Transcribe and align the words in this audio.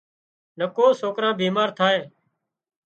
نڪو 0.59 0.85
سوڪران 1.01 1.33
بيمار 1.39 1.69
ٿائي 1.77 1.99